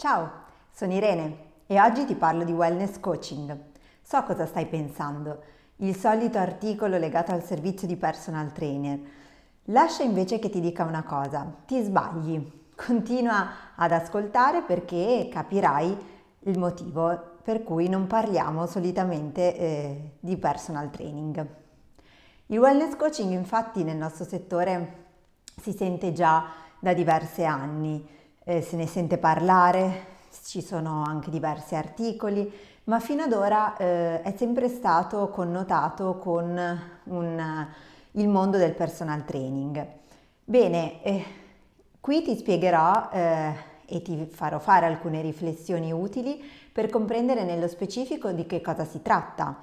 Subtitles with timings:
[0.00, 0.30] Ciao,
[0.72, 3.54] sono Irene e oggi ti parlo di wellness coaching.
[4.00, 5.42] So cosa stai pensando,
[5.76, 8.98] il solito articolo legato al servizio di personal trainer.
[9.64, 12.50] Lascia invece che ti dica una cosa, ti sbagli.
[12.74, 15.98] Continua ad ascoltare perché capirai
[16.44, 21.46] il motivo per cui non parliamo solitamente eh, di personal training.
[22.46, 25.08] Il wellness coaching infatti nel nostro settore
[25.60, 26.46] si sente già
[26.78, 30.06] da diversi anni eh, se ne sente parlare,
[30.44, 32.50] ci sono anche diversi articoli,
[32.84, 37.66] ma fino ad ora eh, è sempre stato connotato con un,
[38.12, 39.86] il mondo del personal training.
[40.44, 41.24] Bene, eh,
[42.00, 43.54] qui ti spiegherò eh,
[43.86, 49.02] e ti farò fare alcune riflessioni utili per comprendere nello specifico di che cosa si
[49.02, 49.58] tratta,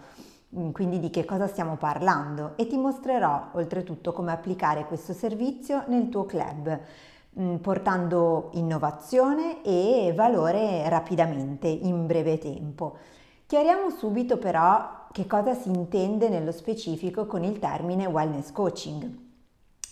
[0.56, 5.84] mm, quindi di che cosa stiamo parlando e ti mostrerò oltretutto come applicare questo servizio
[5.88, 6.80] nel tuo club
[7.62, 12.98] portando innovazione e valore rapidamente, in breve tempo.
[13.46, 19.26] Chiariamo subito però che cosa si intende nello specifico con il termine wellness coaching.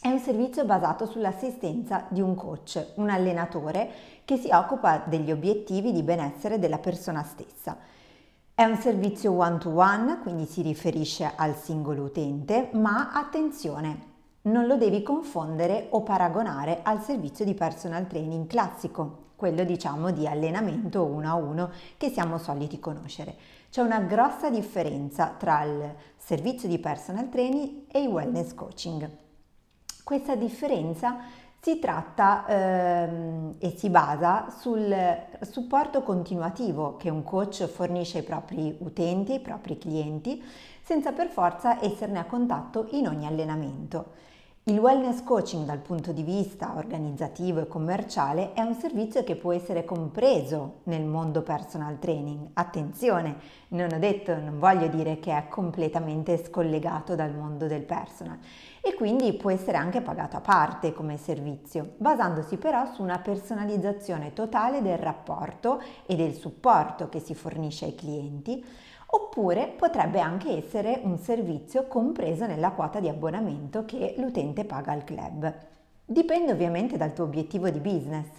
[0.01, 3.89] È un servizio basato sull'assistenza di un coach, un allenatore
[4.23, 7.77] che si occupa degli obiettivi di benessere della persona stessa.
[8.53, 14.13] È un servizio one-to-one, quindi si riferisce al singolo utente, ma attenzione,
[14.45, 20.27] non lo devi confondere o paragonare al servizio di personal training classico, quello diciamo di
[20.27, 23.35] allenamento uno a uno che siamo soliti conoscere.
[23.69, 29.09] C'è una grossa differenza tra il servizio di personal training e il wellness coaching.
[30.03, 31.17] Questa differenza
[31.59, 34.95] si tratta ehm, e si basa sul
[35.41, 40.43] supporto continuativo che un coach fornisce ai propri utenti, ai propri clienti,
[40.83, 44.33] senza per forza esserne a contatto in ogni allenamento.
[44.67, 49.53] Il wellness coaching dal punto di vista organizzativo e commerciale è un servizio che può
[49.53, 52.47] essere compreso nel mondo personal training.
[52.53, 53.35] Attenzione,
[53.67, 58.39] non ho detto, non voglio dire che è completamente scollegato dal mondo del personal
[58.81, 64.33] e quindi può essere anche pagato a parte come servizio, basandosi però su una personalizzazione
[64.33, 68.65] totale del rapporto e del supporto che si fornisce ai clienti
[69.07, 75.03] oppure potrebbe anche essere un servizio compreso nella quota di abbonamento che l'utente paga al
[75.03, 75.53] club.
[76.05, 78.29] Dipende ovviamente dal tuo obiettivo di business.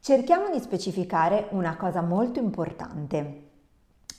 [0.00, 3.48] Cerchiamo di specificare una cosa molto importante.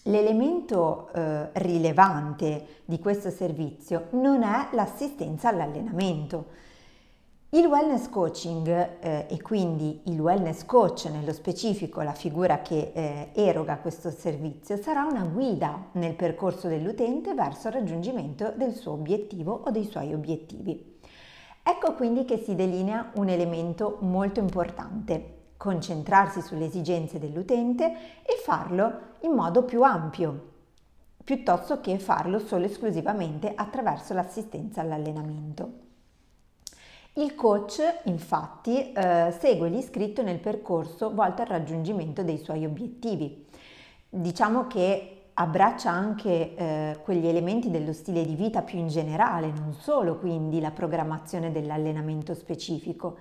[0.04, 6.46] L'elemento eh, rilevante di questo servizio non è l'assistenza all'allenamento,
[7.54, 8.66] il wellness coaching
[9.02, 14.78] eh, e quindi il wellness coach nello specifico, la figura che eh, eroga questo servizio,
[14.78, 20.14] sarà una guida nel percorso dell'utente verso il raggiungimento del suo obiettivo o dei suoi
[20.14, 21.00] obiettivi.
[21.62, 29.18] Ecco quindi che si delinea un elemento molto importante, concentrarsi sulle esigenze dell'utente e farlo
[29.24, 30.52] in modo più ampio,
[31.22, 35.81] piuttosto che farlo solo esclusivamente attraverso l'assistenza all'allenamento.
[37.16, 43.48] Il coach infatti eh, segue l'iscritto nel percorso volto al raggiungimento dei suoi obiettivi.
[44.08, 49.74] Diciamo che abbraccia anche eh, quegli elementi dello stile di vita più in generale, non
[49.74, 53.18] solo quindi la programmazione dell'allenamento specifico.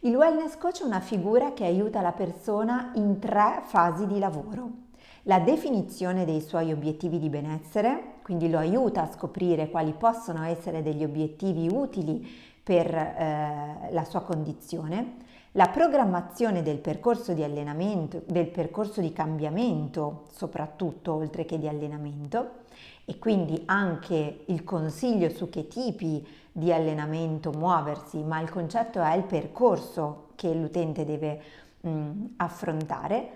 [0.00, 4.86] Il wellness coach è una figura che aiuta la persona in tre fasi di lavoro.
[5.22, 10.82] La definizione dei suoi obiettivi di benessere, quindi lo aiuta a scoprire quali possono essere
[10.82, 12.26] degli obiettivi utili
[12.68, 15.14] per eh, la sua condizione,
[15.52, 22.66] la programmazione del percorso di allenamento, del percorso di cambiamento, soprattutto oltre che di allenamento,
[23.06, 29.16] e quindi anche il consiglio su che tipi di allenamento muoversi, ma il concetto è
[29.16, 31.40] il percorso che l'utente deve
[31.80, 33.30] mh, affrontare.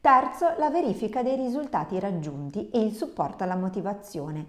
[0.00, 4.46] Terzo, la verifica dei risultati raggiunti e il supporto alla motivazione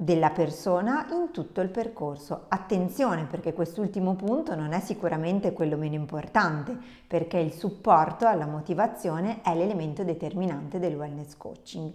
[0.00, 2.44] della persona in tutto il percorso.
[2.46, 9.40] Attenzione perché quest'ultimo punto non è sicuramente quello meno importante, perché il supporto alla motivazione
[9.42, 11.92] è l'elemento determinante del wellness coaching.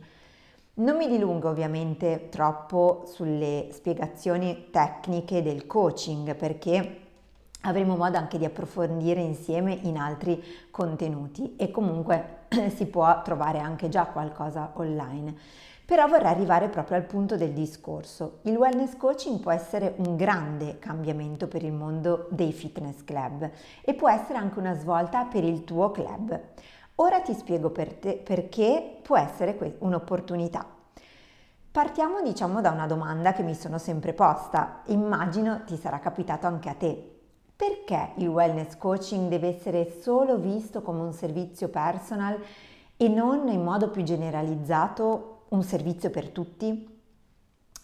[0.76, 6.98] Non mi dilungo ovviamente troppo sulle spiegazioni tecniche del coaching perché
[7.62, 13.88] avremo modo anche di approfondire insieme in altri contenuti e comunque si può trovare anche
[13.88, 15.36] già qualcosa online.
[15.94, 18.40] Però vorrei arrivare proprio al punto del discorso.
[18.46, 23.48] Il wellness coaching può essere un grande cambiamento per il mondo dei fitness club
[23.84, 26.42] e può essere anche una svolta per il tuo club.
[26.96, 30.66] Ora ti spiego per te perché può essere un'opportunità.
[31.72, 36.70] Partiamo diciamo da una domanda che mi sono sempre posta, immagino ti sarà capitato anche
[36.70, 37.20] a te.
[37.56, 42.40] Perché il wellness coaching deve essere solo visto come un servizio personal
[42.98, 46.90] e non in modo più generalizzato un servizio per tutti?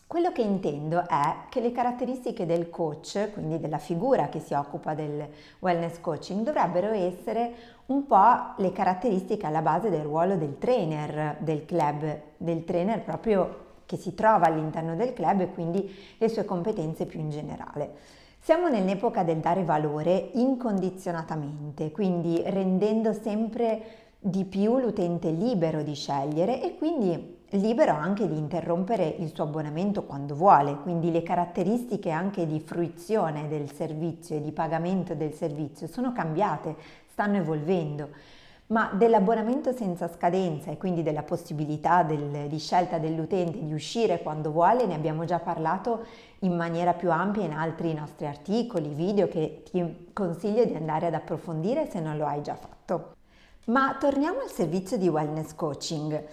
[0.08, 4.96] Quello che intendo è che le caratteristiche del coach, quindi della figura che si occupa
[4.96, 5.28] del
[5.60, 7.54] wellness coaching, dovrebbero essere
[7.88, 13.68] un po' le caratteristiche alla base del ruolo del trainer del club, del trainer proprio
[13.86, 17.92] che si trova all'interno del club e quindi le sue competenze più in generale.
[18.40, 26.64] Siamo nell'epoca del dare valore incondizionatamente, quindi rendendo sempre di più l'utente libero di scegliere
[26.64, 32.46] e quindi libero anche di interrompere il suo abbonamento quando vuole, quindi le caratteristiche anche
[32.46, 36.76] di fruizione del servizio e di pagamento del servizio sono cambiate,
[37.12, 38.10] stanno evolvendo,
[38.68, 44.52] ma dell'abbonamento senza scadenza e quindi della possibilità del, di scelta dell'utente di uscire quando
[44.52, 46.06] vuole ne abbiamo già parlato
[46.40, 51.16] in maniera più ampia in altri nostri articoli, video che ti consiglio di andare ad
[51.16, 53.16] approfondire se non lo hai già fatto.
[53.66, 56.24] Ma torniamo al servizio di wellness coaching.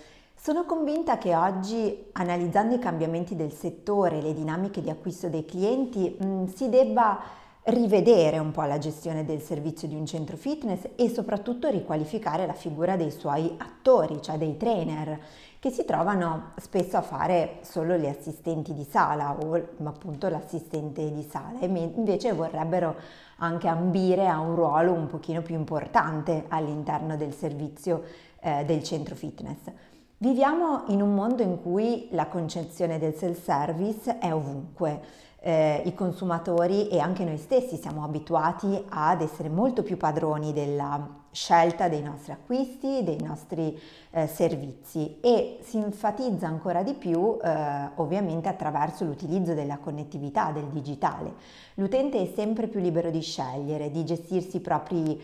[0.46, 5.44] Sono convinta che oggi, analizzando i cambiamenti del settore e le dinamiche di acquisto dei
[5.44, 7.18] clienti, mm, si debba
[7.64, 12.52] rivedere un po' la gestione del servizio di un centro fitness e soprattutto riqualificare la
[12.52, 15.18] figura dei suoi attori, cioè dei trainer,
[15.58, 21.24] che si trovano spesso a fare solo gli assistenti di sala o appunto l'assistente di
[21.24, 22.94] sala e invece vorrebbero
[23.38, 28.04] anche ambire a un ruolo un pochino più importante all'interno del servizio
[28.38, 29.94] eh, del centro fitness.
[30.18, 35.02] Viviamo in un mondo in cui la concezione del self-service è ovunque.
[35.40, 41.24] Eh, I consumatori e anche noi stessi siamo abituati ad essere molto più padroni della
[41.30, 43.78] scelta dei nostri acquisti, dei nostri
[44.10, 50.68] eh, servizi e si enfatizza ancora di più eh, ovviamente attraverso l'utilizzo della connettività, del
[50.68, 51.34] digitale.
[51.74, 55.22] L'utente è sempre più libero di scegliere, di gestirsi i propri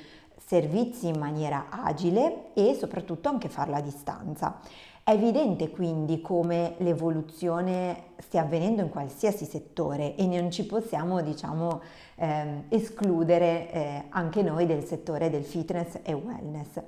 [0.52, 4.58] servizi in maniera agile e soprattutto anche farlo a distanza.
[5.02, 11.80] È evidente quindi come l'evoluzione stia avvenendo in qualsiasi settore e non ci possiamo diciamo
[12.16, 16.82] eh, escludere eh, anche noi del settore del fitness e wellness.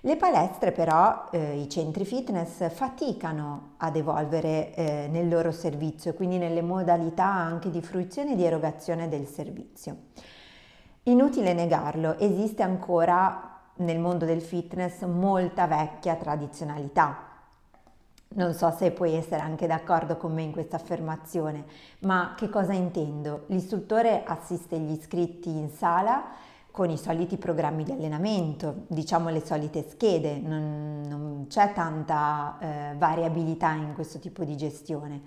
[0.00, 6.38] Le palestre però, eh, i centri fitness faticano ad evolvere eh, nel loro servizio, quindi
[6.38, 9.96] nelle modalità anche di fruizione e di erogazione del servizio.
[11.06, 17.30] Inutile negarlo, esiste ancora nel mondo del fitness molta vecchia tradizionalità.
[18.34, 21.64] Non so se puoi essere anche d'accordo con me in questa affermazione,
[22.02, 23.46] ma che cosa intendo?
[23.48, 26.22] L'istruttore assiste gli iscritti in sala
[26.70, 32.94] con i soliti programmi di allenamento, diciamo le solite schede, non, non c'è tanta eh,
[32.96, 35.20] variabilità in questo tipo di gestione.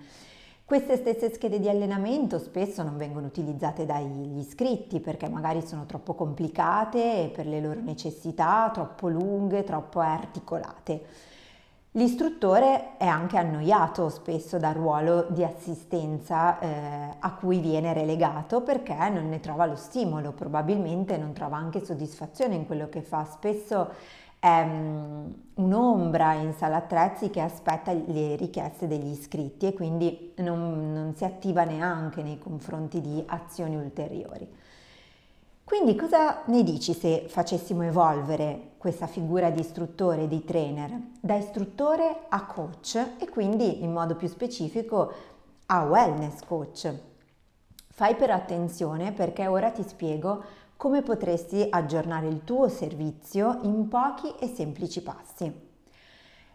[0.66, 6.14] Queste stesse schede di allenamento spesso non vengono utilizzate dagli iscritti perché magari sono troppo
[6.14, 11.04] complicate per le loro necessità, troppo lunghe, troppo articolate.
[11.92, 19.08] L'istruttore è anche annoiato spesso dal ruolo di assistenza eh, a cui viene relegato perché
[19.08, 23.24] non ne trova lo stimolo, probabilmente non trova anche soddisfazione in quello che fa.
[23.24, 23.92] Spesso
[25.54, 31.24] un'ombra in sala attrezzi che aspetta le richieste degli iscritti e quindi non, non si
[31.24, 34.48] attiva neanche nei confronti di azioni ulteriori.
[35.64, 42.26] Quindi cosa ne dici se facessimo evolvere questa figura di istruttore di trainer da istruttore
[42.28, 45.12] a coach e quindi in modo più specifico
[45.66, 47.15] a wellness coach?
[47.96, 50.44] Fai però attenzione perché ora ti spiego
[50.76, 55.50] come potresti aggiornare il tuo servizio in pochi e semplici passi.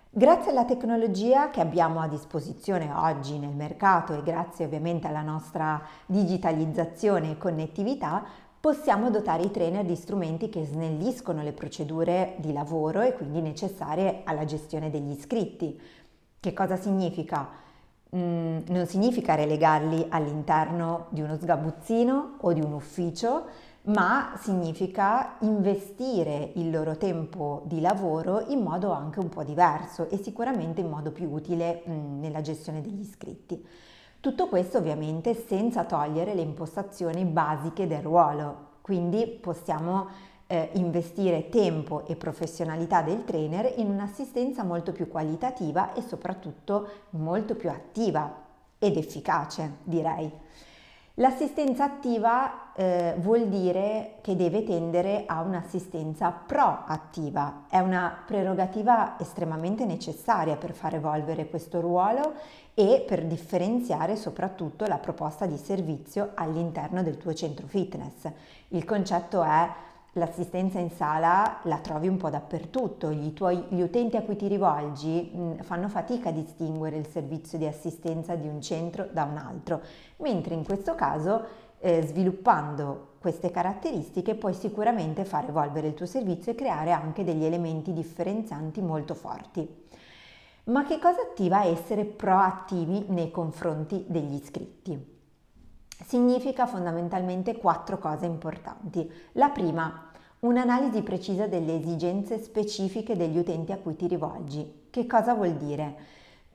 [0.07, 5.81] Grazie alla tecnologia che abbiamo a disposizione oggi nel mercato e grazie ovviamente alla nostra
[6.05, 8.23] digitalizzazione e connettività,
[8.59, 14.21] possiamo dotare i trainer di strumenti che snelliscono le procedure di lavoro e quindi necessarie
[14.25, 15.81] alla gestione degli iscritti.
[16.39, 17.60] Che cosa significa?
[18.13, 23.45] Mm, non significa relegarli all'interno di uno sgabuzzino o di un ufficio,
[23.83, 30.17] ma significa investire il loro tempo di lavoro in modo anche un po' diverso e
[30.17, 33.65] sicuramente in modo più utile mm, nella gestione degli iscritti.
[34.19, 40.07] Tutto questo ovviamente senza togliere le impostazioni basiche del ruolo, quindi possiamo
[40.51, 47.55] eh, investire tempo e professionalità del trainer in un'assistenza molto più qualitativa e soprattutto molto
[47.55, 48.35] più attiva
[48.77, 50.29] ed efficace, direi.
[51.15, 57.65] L'assistenza attiva eh, vuol dire che deve tendere a un'assistenza proattiva.
[57.69, 62.33] È una prerogativa estremamente necessaria per far evolvere questo ruolo
[62.73, 68.29] e per differenziare soprattutto la proposta di servizio all'interno del tuo centro fitness.
[68.69, 69.69] Il concetto è
[70.15, 74.49] L'assistenza in sala la trovi un po' dappertutto, gli, tuoi, gli utenti a cui ti
[74.49, 79.37] rivolgi mh, fanno fatica a distinguere il servizio di assistenza di un centro da un
[79.37, 79.81] altro,
[80.17, 81.45] mentre in questo caso
[81.79, 87.45] eh, sviluppando queste caratteristiche puoi sicuramente far evolvere il tuo servizio e creare anche degli
[87.45, 89.87] elementi differenzianti molto forti.
[90.65, 95.20] Ma che cosa attiva essere proattivi nei confronti degli iscritti?
[96.05, 99.09] Significa fondamentalmente quattro cose importanti.
[99.33, 104.87] La prima, un'analisi precisa delle esigenze specifiche degli utenti a cui ti rivolgi.
[104.89, 105.95] Che cosa vuol dire?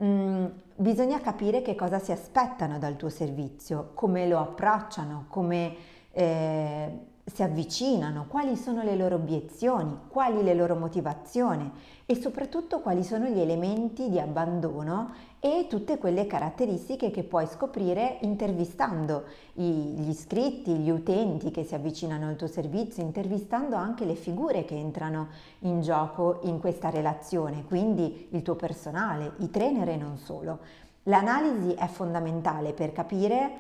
[0.02, 5.74] Mm, bisogna capire che cosa si aspettano dal tuo servizio, come lo approcciano, come
[6.12, 6.98] eh,
[7.28, 11.68] si avvicinano, quali sono le loro obiezioni, quali le loro motivazioni
[12.06, 18.18] e soprattutto quali sono gli elementi di abbandono e tutte quelle caratteristiche che puoi scoprire
[18.21, 24.64] intervistando gli iscritti, gli utenti che si avvicinano al tuo servizio, intervistando anche le figure
[24.64, 25.28] che entrano
[25.61, 30.61] in gioco in questa relazione, quindi il tuo personale, i trainer e non solo.
[31.04, 33.50] L'analisi è fondamentale per capire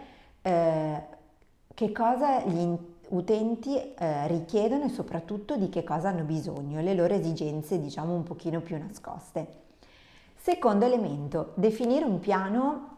[0.42, 1.02] eh,
[1.74, 2.58] che cosa gli
[3.08, 8.22] utenti eh, richiedono e soprattutto di che cosa hanno bisogno, le loro esigenze diciamo un
[8.22, 9.64] pochino più nascoste.
[10.36, 12.94] Secondo elemento, definire un piano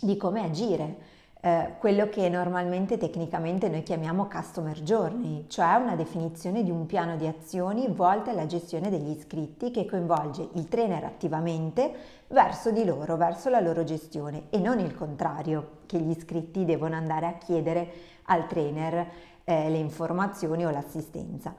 [0.00, 6.62] di come agire, eh, quello che normalmente tecnicamente noi chiamiamo customer journey, cioè una definizione
[6.62, 11.92] di un piano di azioni volte alla gestione degli iscritti che coinvolge il trainer attivamente
[12.28, 16.94] verso di loro, verso la loro gestione e non il contrario, che gli iscritti devono
[16.94, 17.90] andare a chiedere
[18.24, 19.10] al trainer
[19.44, 21.54] eh, le informazioni o l'assistenza.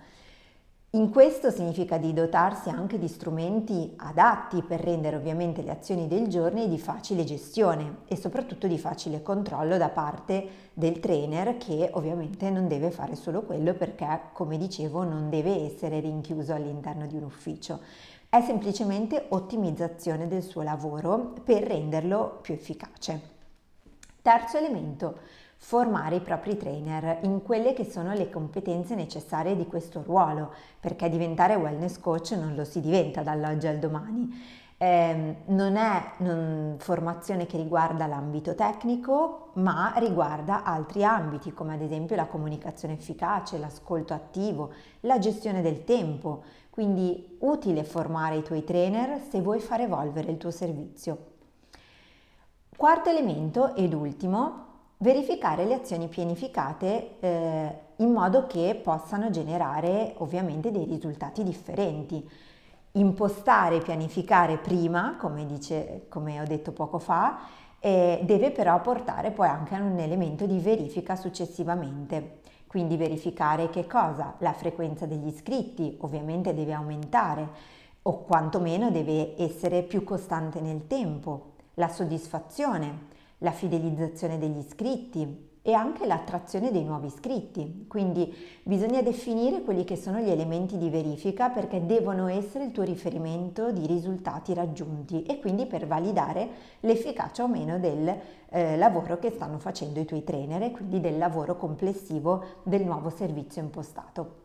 [0.94, 6.28] In questo significa di dotarsi anche di strumenti adatti per rendere ovviamente le azioni del
[6.28, 12.50] giorno di facile gestione e soprattutto di facile controllo da parte del trainer che ovviamente
[12.50, 17.24] non deve fare solo quello perché come dicevo non deve essere rinchiuso all'interno di un
[17.24, 17.80] ufficio.
[18.28, 23.22] È semplicemente ottimizzazione del suo lavoro per renderlo più efficace.
[24.22, 25.20] Terzo elemento,
[25.64, 31.08] formare i propri trainer in quelle che sono le competenze necessarie di questo ruolo, perché
[31.08, 34.60] diventare wellness coach non lo si diventa dall'oggi al domani.
[34.76, 41.82] Eh, non è non, formazione che riguarda l'ambito tecnico, ma riguarda altri ambiti, come ad
[41.82, 46.44] esempio la comunicazione efficace, l'ascolto attivo, la gestione del tempo.
[46.72, 51.30] Quindi utile formare i tuoi trainer se vuoi far evolvere il tuo servizio.
[52.76, 54.70] Quarto elemento ed ultimo,
[55.02, 62.28] verificare le azioni pianificate eh, in modo che possano generare ovviamente dei risultati differenti.
[62.94, 67.40] Impostare e pianificare prima, come, dice, come ho detto poco fa,
[67.80, 72.40] eh, deve però portare poi anche a un elemento di verifica successivamente.
[72.68, 74.36] Quindi verificare che cosa?
[74.40, 77.50] La frequenza degli iscritti ovviamente deve aumentare
[78.04, 83.11] o quantomeno deve essere più costante nel tempo, la soddisfazione,
[83.42, 87.86] la fidelizzazione degli iscritti e anche l'attrazione dei nuovi iscritti.
[87.88, 88.34] Quindi
[88.64, 93.72] bisogna definire quelli che sono gli elementi di verifica perché devono essere il tuo riferimento
[93.72, 98.12] di risultati raggiunti e quindi per validare l'efficacia o meno del
[98.50, 103.10] eh, lavoro che stanno facendo i tuoi trainer e quindi del lavoro complessivo del nuovo
[103.12, 104.40] servizio impostato.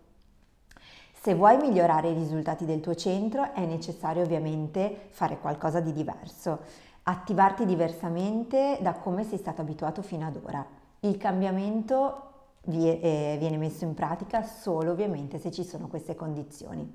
[1.26, 6.60] Se vuoi migliorare i risultati del tuo centro è necessario ovviamente fare qualcosa di diverso
[7.08, 10.66] attivarti diversamente da come sei stato abituato fino ad ora.
[11.00, 12.22] Il cambiamento
[12.64, 16.92] eh, viene messo in pratica solo ovviamente se ci sono queste condizioni.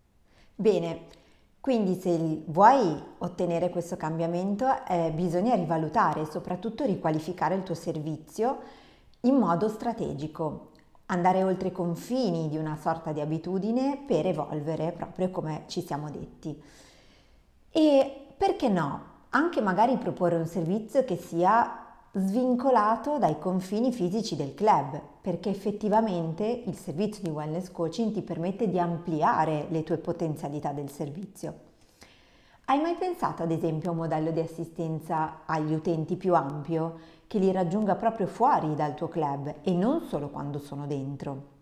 [0.54, 1.06] Bene,
[1.62, 8.60] quindi se vuoi ottenere questo cambiamento eh, bisogna rivalutare e soprattutto riqualificare il tuo servizio
[9.22, 10.72] in modo strategico,
[11.06, 16.10] andare oltre i confini di una sorta di abitudine per evolvere proprio come ci siamo
[16.10, 16.62] detti.
[17.70, 19.10] E perché no?
[19.32, 21.78] Anche magari proporre un servizio che sia
[22.14, 28.70] svincolato dai confini fisici del club, perché effettivamente il servizio di wellness coaching ti permette
[28.70, 31.70] di ampliare le tue potenzialità del servizio.
[32.66, 37.40] Hai mai pensato ad esempio a un modello di assistenza agli utenti più ampio che
[37.40, 41.60] li raggiunga proprio fuori dal tuo club e non solo quando sono dentro?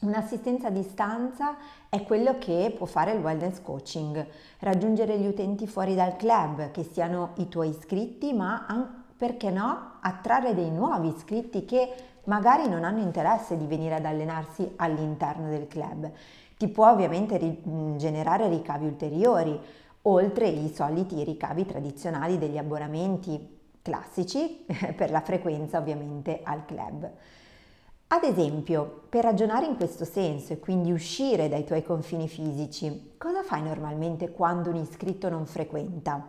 [0.00, 1.56] Un'assistenza a distanza
[1.88, 4.24] è quello che può fare il wellness coaching,
[4.60, 10.54] raggiungere gli utenti fuori dal club, che siano i tuoi iscritti, ma perché no, attrarre
[10.54, 11.92] dei nuovi iscritti che
[12.24, 16.08] magari non hanno interesse di venire ad allenarsi all'interno del club.
[16.56, 17.60] Ti può ovviamente ri-
[17.96, 19.60] generare ricavi ulteriori,
[20.02, 24.64] oltre i soliti ricavi tradizionali degli abbonamenti classici
[24.94, 27.10] per la frequenza ovviamente al club.
[28.10, 33.42] Ad esempio, per ragionare in questo senso e quindi uscire dai tuoi confini fisici, cosa
[33.42, 36.24] fai normalmente quando un iscritto non frequenta?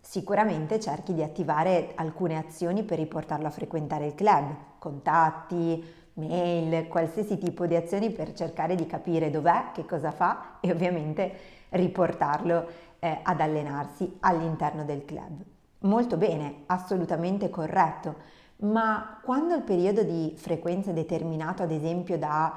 [0.00, 7.38] Sicuramente cerchi di attivare alcune azioni per riportarlo a frequentare il club, contatti, mail, qualsiasi
[7.38, 11.32] tipo di azioni per cercare di capire dov'è, che cosa fa e ovviamente
[11.68, 12.66] riportarlo
[12.98, 15.40] eh, ad allenarsi all'interno del club.
[15.82, 22.54] Molto bene, assolutamente corretto ma quando il periodo di frequenza è determinato ad esempio da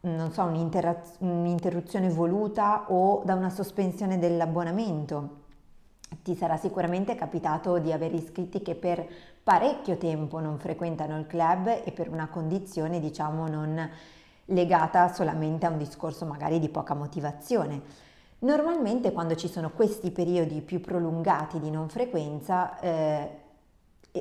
[0.00, 5.46] non so, un'interruzione voluta o da una sospensione dell'abbonamento,
[6.22, 9.06] ti sarà sicuramente capitato di avere iscritti che per
[9.42, 13.90] parecchio tempo non frequentano il club e per una condizione diciamo non
[14.46, 18.06] legata solamente a un discorso magari di poca motivazione.
[18.40, 23.37] Normalmente quando ci sono questi periodi più prolungati di non frequenza eh,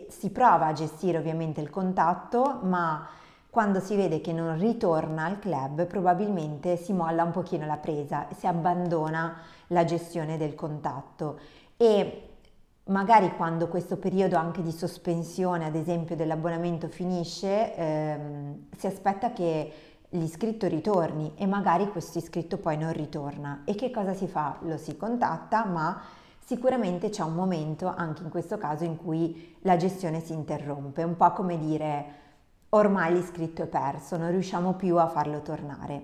[0.09, 3.07] si prova a gestire ovviamente il contatto, ma
[3.49, 8.27] quando si vede che non ritorna al club probabilmente si molla un pochino la presa
[8.27, 9.35] e si abbandona
[9.67, 11.39] la gestione del contatto
[11.75, 12.29] e
[12.85, 19.71] magari quando questo periodo anche di sospensione ad esempio dell'abbonamento finisce ehm, si aspetta che
[20.09, 24.57] l'iscritto ritorni e magari questo iscritto poi non ritorna e che cosa si fa?
[24.61, 25.99] Lo si contatta ma
[26.47, 31.17] sicuramente c'è un momento, anche in questo caso, in cui la gestione si interrompe, un
[31.17, 32.05] po' come dire
[32.69, 36.01] ormai l'iscritto è perso, non riusciamo più a farlo tornare.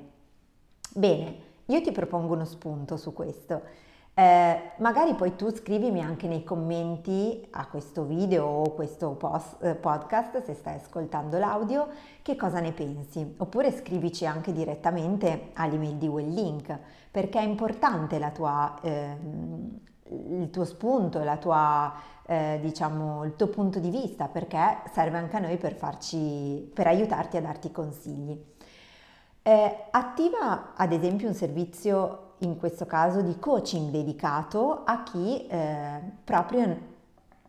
[0.94, 1.36] Bene,
[1.68, 3.62] io ti propongo uno spunto su questo.
[4.16, 9.76] Eh, magari poi tu scrivimi anche nei commenti a questo video o questo post, eh,
[9.76, 11.88] podcast, se stai ascoltando l'audio,
[12.22, 13.34] che cosa ne pensi.
[13.38, 16.78] Oppure scrivici anche direttamente all'email di Wellink,
[17.12, 19.16] perché è importante la tua, eh,
[20.10, 21.94] il tuo spunto, la tua,
[22.26, 26.88] eh, diciamo, il tuo punto di vista, perché serve anche a noi per, farci, per
[26.88, 28.52] aiutarti a darti consigli.
[29.42, 36.00] Eh, attiva ad esempio un servizio, in questo caso, di coaching dedicato a chi eh,
[36.24, 36.78] proprio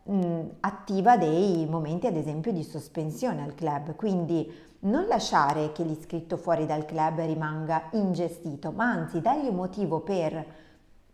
[0.03, 3.95] mh, attiva dei momenti, ad esempio, di sospensione al club.
[3.95, 10.01] Quindi non lasciare che l'iscritto fuori dal club rimanga ingestito, ma anzi dagli un motivo
[10.01, 10.45] per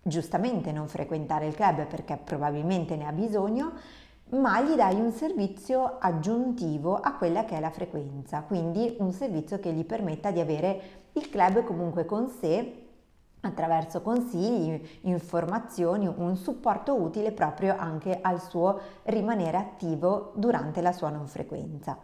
[0.01, 3.73] giustamente non frequentare il club perché probabilmente ne ha bisogno,
[4.31, 9.59] ma gli dai un servizio aggiuntivo a quella che è la frequenza, quindi un servizio
[9.59, 10.81] che gli permetta di avere
[11.13, 12.87] il club comunque con sé
[13.41, 21.09] attraverso consigli, informazioni, un supporto utile proprio anche al suo rimanere attivo durante la sua
[21.09, 21.97] non frequenza.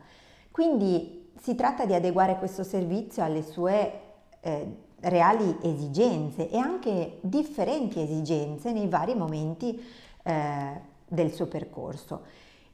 [0.52, 4.02] Quindi si tratta di adeguare questo servizio alle sue
[4.40, 9.80] eh, reali esigenze e anche differenti esigenze nei vari momenti
[10.24, 12.22] eh, del suo percorso.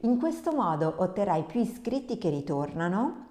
[0.01, 3.27] In questo modo otterrai più iscritti che ritornano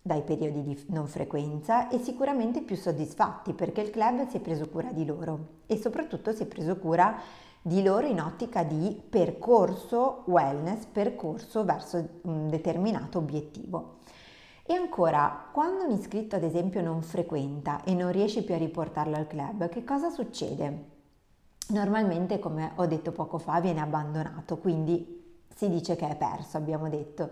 [0.00, 4.68] dai periodi di non frequenza e sicuramente più soddisfatti perché il club si è preso
[4.68, 7.18] cura di loro e soprattutto si è preso cura
[7.62, 14.00] di loro in ottica di percorso wellness, percorso verso un determinato obiettivo.
[14.66, 19.14] E ancora, quando un iscritto ad esempio non frequenta e non riesci più a riportarlo
[19.14, 20.84] al club, che cosa succede?
[21.68, 26.88] Normalmente, come ho detto poco fa, viene abbandonato, quindi si dice che è perso, abbiamo
[26.88, 27.30] detto.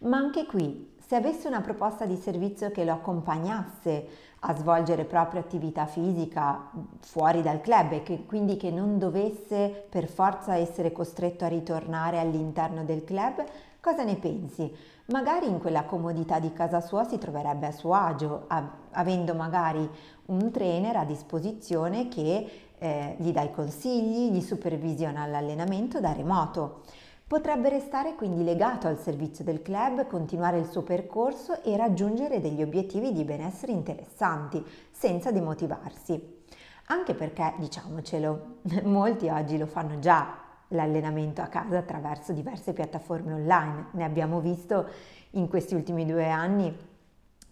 [0.00, 4.06] Ma anche qui, se avesse una proposta di servizio che lo accompagnasse
[4.40, 6.70] a svolgere proprio attività fisica
[7.00, 12.18] fuori dal club e che quindi che non dovesse per forza essere costretto a ritornare
[12.18, 13.42] all'interno del club,
[13.80, 14.92] cosa ne pensi?
[15.06, 18.46] Magari in quella comodità di casa sua si troverebbe a suo agio,
[18.92, 19.88] avendo magari
[20.26, 26.82] un trainer a disposizione che eh, gli dà i consigli, gli supervisiona l'allenamento da remoto.
[27.26, 32.62] Potrebbe restare quindi legato al servizio del club, continuare il suo percorso e raggiungere degli
[32.62, 36.42] obiettivi di benessere interessanti, senza demotivarsi.
[36.88, 40.43] Anche perché, diciamocelo, molti oggi lo fanno già
[40.74, 43.86] l'allenamento a casa attraverso diverse piattaforme online.
[43.92, 44.86] Ne abbiamo visto
[45.30, 46.92] in questi ultimi due anni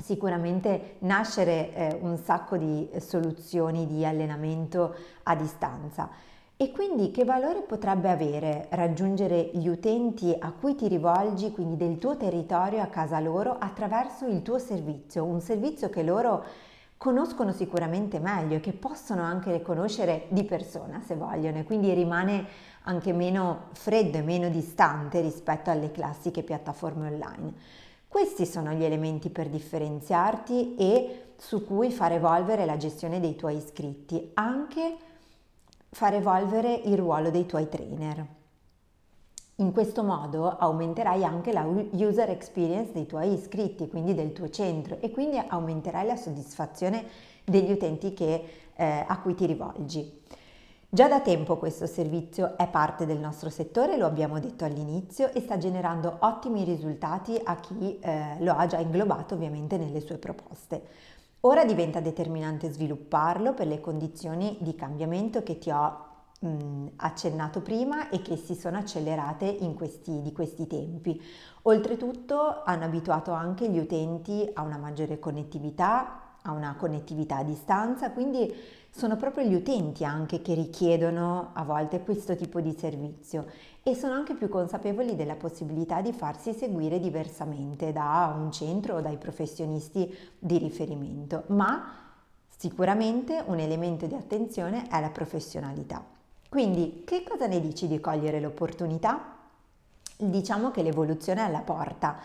[0.03, 6.11] sicuramente nascere eh, un sacco di soluzioni di allenamento a distanza.
[6.57, 11.99] E quindi che valore potrebbe avere raggiungere gli utenti a cui ti rivolgi, quindi del
[11.99, 16.45] tuo territorio a casa loro, attraverso il tuo servizio, un servizio che loro
[17.03, 22.47] conoscono sicuramente meglio e che possono anche conoscere di persona se vogliono e quindi rimane
[22.83, 27.55] anche meno freddo e meno distante rispetto alle classiche piattaforme online.
[28.07, 33.57] Questi sono gli elementi per differenziarti e su cui far evolvere la gestione dei tuoi
[33.57, 34.97] iscritti, anche
[35.91, 38.25] far evolvere il ruolo dei tuoi trainer.
[39.63, 44.99] In questo modo aumenterai anche la user experience dei tuoi iscritti, quindi del tuo centro
[44.99, 47.05] e quindi aumenterai la soddisfazione
[47.45, 48.45] degli utenti che,
[48.75, 50.21] eh, a cui ti rivolgi.
[50.89, 55.39] Già da tempo questo servizio è parte del nostro settore, lo abbiamo detto all'inizio, e
[55.39, 60.83] sta generando ottimi risultati a chi eh, lo ha già inglobato ovviamente nelle sue proposte.
[61.43, 66.11] Ora diventa determinante svilupparlo per le condizioni di cambiamento che ti ho
[66.43, 71.21] mh, accennato prima e che si sono accelerate questi, di questi tempi.
[71.63, 78.11] Oltretutto hanno abituato anche gli utenti a una maggiore connettività, a una connettività a distanza,
[78.11, 78.53] quindi
[78.91, 83.47] sono proprio gli utenti anche che richiedono a volte questo tipo di servizio
[83.83, 89.01] e sono anche più consapevoli della possibilità di farsi seguire diversamente da un centro o
[89.01, 91.85] dai professionisti di riferimento, ma
[92.49, 96.21] sicuramente un elemento di attenzione è la professionalità.
[96.53, 99.39] Quindi che cosa ne dici di cogliere l'opportunità?
[100.19, 102.19] Diciamo che l'evoluzione è alla porta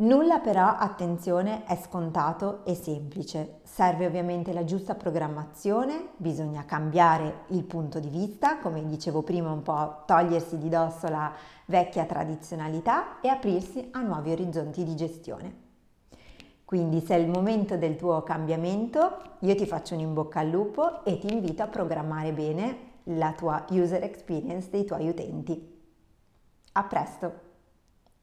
[0.00, 3.60] Nulla però, attenzione, è scontato e semplice.
[3.62, 9.62] Serve ovviamente la giusta programmazione, bisogna cambiare il punto di vista, come dicevo prima un
[9.62, 11.32] po' togliersi di dosso la
[11.64, 15.54] vecchia tradizionalità e aprirsi a nuovi orizzonti di gestione.
[16.66, 20.50] Quindi se è il momento del tuo cambiamento, io ti faccio un in bocca al
[20.50, 25.76] lupo e ti invito a programmare bene la tua user experience dei tuoi utenti.
[26.72, 27.47] A presto!